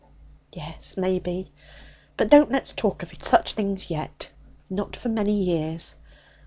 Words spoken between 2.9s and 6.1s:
of such things yet, not for many years.